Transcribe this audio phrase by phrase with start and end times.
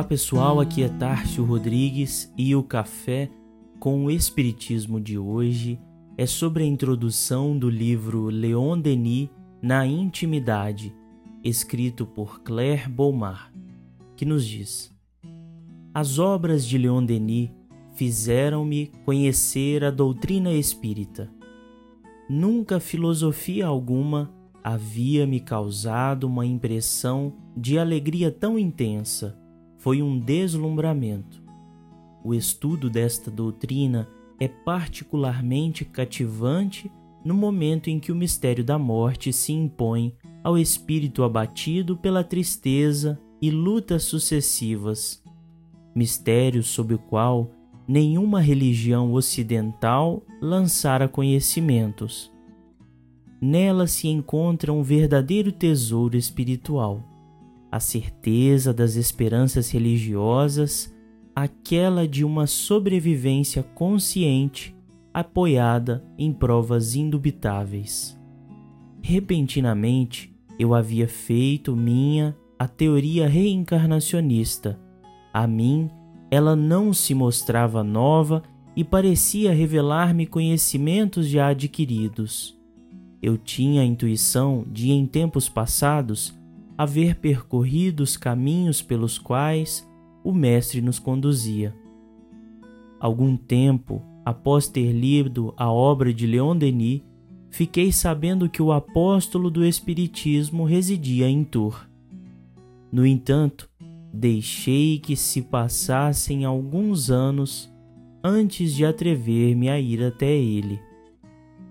[0.00, 3.28] Olá pessoal, aqui é Tárcio Rodrigues e o café
[3.78, 5.78] com o Espiritismo de hoje
[6.16, 9.28] é sobre a introdução do livro Leon Denis
[9.60, 10.96] na Intimidade,
[11.44, 13.52] escrito por Claire Beaumar,
[14.16, 14.90] que nos diz:
[15.92, 17.50] As obras de Leon Denis
[17.92, 21.30] fizeram-me conhecer a doutrina espírita.
[22.26, 24.32] Nunca filosofia alguma
[24.64, 29.38] havia me causado uma impressão de alegria tão intensa
[29.80, 31.42] foi um deslumbramento.
[32.22, 34.06] O estudo desta doutrina
[34.38, 36.90] é particularmente cativante
[37.24, 43.18] no momento em que o mistério da morte se impõe ao espírito abatido pela tristeza
[43.40, 45.22] e lutas sucessivas,
[45.94, 47.50] mistério sob o qual
[47.88, 52.30] nenhuma religião ocidental lançara conhecimentos.
[53.40, 57.09] Nela se encontra um verdadeiro tesouro espiritual
[57.70, 60.94] a certeza das esperanças religiosas,
[61.34, 64.74] aquela de uma sobrevivência consciente
[65.12, 68.18] apoiada em provas indubitáveis.
[69.02, 74.78] Repentinamente, eu havia feito minha a teoria reencarnacionista.
[75.32, 75.88] A mim,
[76.30, 78.42] ela não se mostrava nova
[78.76, 82.58] e parecia revelar-me conhecimentos já adquiridos.
[83.22, 86.38] Eu tinha a intuição de, em tempos passados,
[86.80, 89.86] haver percorrido os caminhos pelos quais
[90.24, 91.76] o Mestre nos conduzia.
[92.98, 97.02] Algum tempo após ter lido a obra de Leon Denis,
[97.50, 101.86] fiquei sabendo que o apóstolo do Espiritismo residia em Tours.
[102.90, 103.68] No entanto,
[104.10, 107.70] deixei que se passassem alguns anos
[108.24, 110.80] antes de atrever-me a ir até ele.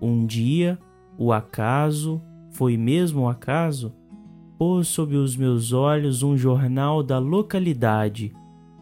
[0.00, 0.78] Um dia,
[1.18, 2.22] o acaso,
[2.52, 3.92] foi mesmo o acaso,
[4.60, 8.30] pôs sob os meus olhos um jornal da localidade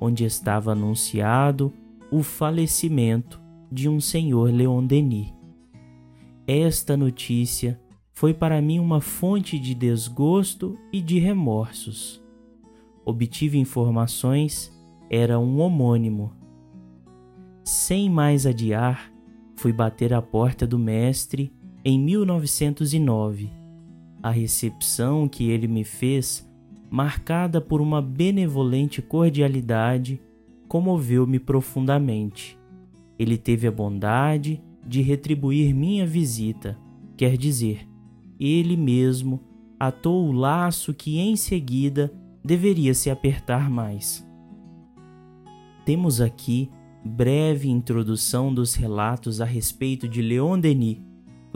[0.01, 1.73] onde estava anunciado
[2.11, 3.41] o falecimento
[3.71, 5.33] de um senhor Leon Denis.
[6.49, 7.81] Esta notícia
[8.13, 12.21] foi para mim uma fonte de desgosto e de remorsos.
[13.05, 14.77] Obtive informações,
[15.09, 16.33] era um homônimo.
[17.63, 19.13] Sem mais adiar,
[19.55, 21.53] fui bater à porta do mestre
[21.85, 23.58] em 1909
[24.23, 26.49] a recepção que ele me fez,
[26.91, 30.21] marcada por uma benevolente cordialidade,
[30.67, 32.59] comoveu-me profundamente.
[33.19, 36.79] Ele teve a bondade de retribuir minha visita,
[37.17, 37.87] quer dizer,
[38.39, 39.41] ele mesmo
[39.79, 42.13] atou o laço que em seguida
[42.45, 44.27] deveria se apertar mais.
[45.85, 46.71] Temos aqui
[47.05, 50.99] breve introdução dos relatos a respeito de Leon Denis,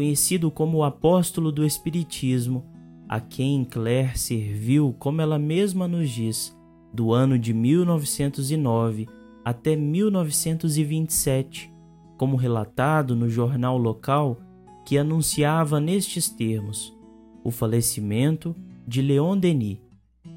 [0.02, 2.66] conhecido como o apóstolo do Espiritismo,
[3.08, 6.52] a quem Claire serviu, como ela mesma nos diz,
[6.92, 9.08] do ano de 1909
[9.44, 11.72] até 1927,
[12.18, 14.40] como relatado no jornal local
[14.84, 16.92] que anunciava nestes termos
[17.44, 19.78] o falecimento de Leon Denis.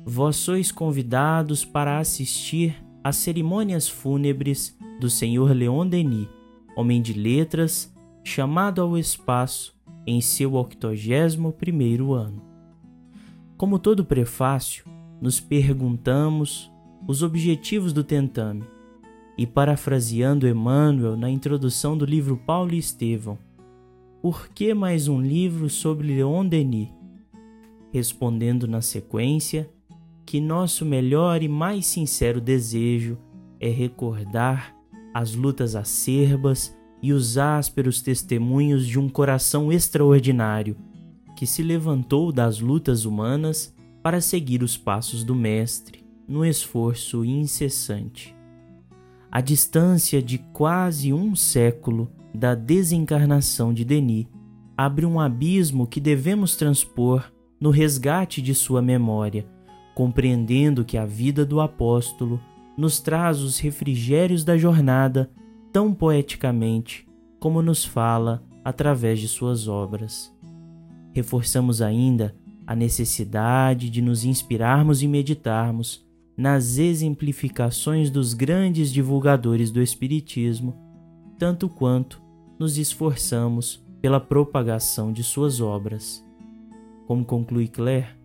[0.05, 6.27] Vós sois convidados para assistir às cerimônias fúnebres do senhor Leon Denis,
[6.77, 7.94] homem de letras
[8.25, 9.75] chamado ao espaço
[10.05, 12.41] em seu 81º ano.
[13.55, 14.83] Como todo prefácio,
[15.21, 16.71] nos perguntamos
[17.07, 18.63] os objetivos do tentame
[19.37, 23.37] e parafraseando Emmanuel na introdução do livro Paulo e Estevão,
[24.23, 26.89] por que mais um livro sobre Leon Denis?
[27.93, 29.69] Respondendo na sequência
[30.25, 33.19] que nosso melhor e mais sincero desejo
[33.59, 34.75] é recordar
[35.13, 40.75] as lutas acerbas e os ásperos testemunhos de um coração extraordinário
[41.35, 43.71] que se levantou das lutas humanas
[44.01, 48.35] para seguir os passos do Mestre no esforço incessante.
[49.31, 54.25] A distância de quase um século da desencarnação de Denis
[54.75, 57.31] abre um abismo que devemos transpor
[57.61, 59.45] no resgate de sua memória,
[59.93, 62.41] compreendendo que a vida do apóstolo
[62.75, 65.29] nos traz os refrigérios da jornada
[65.75, 67.05] tão poeticamente
[67.37, 70.33] como nos fala através de suas obras.
[71.11, 72.33] Reforçamos ainda
[72.65, 76.01] a necessidade de nos inspirarmos e meditarmos
[76.37, 80.73] nas exemplificações dos grandes divulgadores do Espiritismo,
[81.37, 82.21] tanto quanto
[82.57, 86.25] nos esforçamos pela propagação de suas obras.
[87.05, 88.15] Como conclui Claire,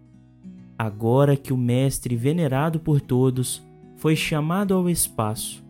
[0.78, 3.60] agora que o Mestre venerado por todos
[3.96, 5.68] foi chamado ao espaço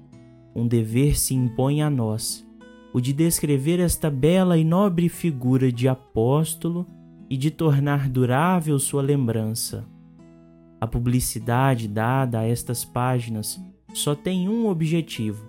[0.55, 2.47] um dever se impõe a nós,
[2.93, 6.87] o de descrever esta bela e nobre figura de apóstolo
[7.29, 9.87] e de tornar durável sua lembrança.
[10.81, 13.61] A publicidade dada a estas páginas
[13.95, 15.49] só tem um objetivo: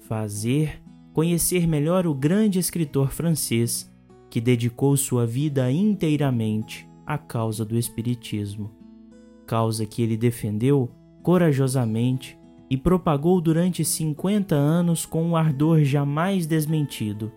[0.00, 0.80] fazer
[1.12, 3.90] conhecer melhor o grande escritor francês
[4.30, 8.70] que dedicou sua vida inteiramente à causa do Espiritismo,
[9.46, 10.90] causa que ele defendeu
[11.22, 17.32] corajosamente e propagou durante 50 anos com um ardor jamais desmentido.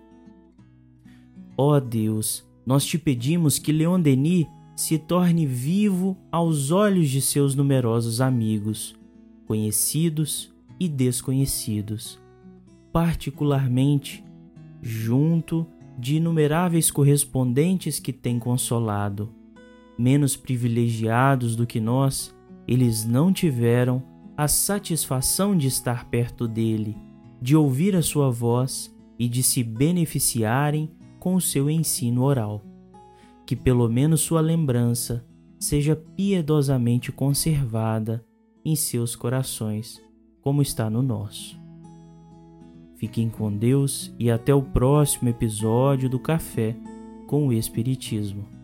[1.58, 7.22] Ó oh Deus, nós te pedimos que Leon Denis se torne vivo aos olhos de
[7.22, 8.96] seus numerosos amigos,
[9.46, 12.18] conhecidos e desconhecidos,
[12.94, 14.24] particularmente
[14.82, 15.68] junto
[15.98, 19.30] de inumeráveis correspondentes que tem consolado.
[19.98, 22.34] Menos privilegiados do que nós,
[22.66, 24.02] eles não tiveram
[24.40, 26.96] a satisfação de estar perto dele,
[27.42, 28.90] de ouvir a sua voz
[29.20, 30.90] e de se beneficiarem
[31.20, 32.64] com o seu ensino oral.
[33.46, 35.28] Que pelo menos sua lembrança
[35.60, 38.26] seja piedosamente conservada
[38.64, 40.02] em seus corações,
[40.40, 41.60] como está no nosso.
[42.96, 46.78] Fiquem com Deus e até o próximo episódio do Café
[47.28, 48.59] com o Espiritismo.